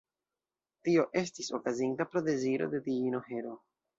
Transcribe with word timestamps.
Tio 0.87 1.03
estis 1.21 1.51
okazinta 1.59 2.09
pro 2.13 2.25
deziro 2.31 2.69
de 2.75 2.83
diino 2.87 3.21
Hero. 3.29 3.55